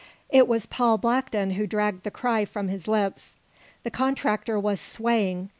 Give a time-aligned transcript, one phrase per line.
[0.29, 3.37] It was Paul Blackton who dragged the cry from his lips.
[3.83, 5.49] The contractor was swaying.